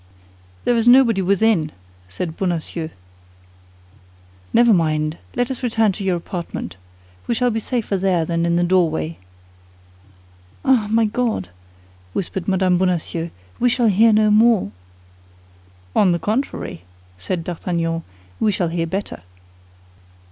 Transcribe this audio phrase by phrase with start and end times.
[0.63, 1.71] "There is nobody within,"
[2.07, 2.89] said Bonacieux.
[4.51, 5.19] "Never mind.
[5.35, 6.75] Let us return to your apartment.
[7.27, 9.19] We shall be safer there than in the doorway."
[10.65, 11.49] "Ah, my God!"
[12.13, 12.77] whispered Mme.
[12.79, 13.29] Bonacieux,
[13.59, 14.71] "we shall hear no more."
[15.95, 16.81] "On the contrary,"
[17.15, 18.01] said D'Artagnan,
[18.39, 19.21] "we shall hear better."